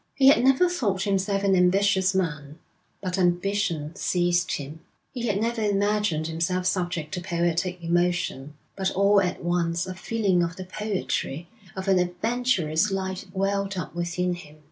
[0.15, 2.57] He had never thought himself an ambitious man,
[3.03, 4.79] but ambition seized him.
[5.13, 10.41] He had never imagined himself subject to poetic emotion, but all at once a feeling
[10.41, 14.57] of the poetry of an adventurous life welled up within him.